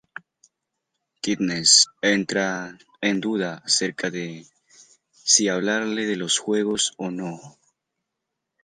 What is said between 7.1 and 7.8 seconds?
no.